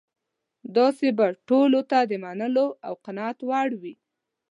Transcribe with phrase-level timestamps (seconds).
[0.77, 3.95] داسې به ټولو ته د منلو او قناعت وړ وي.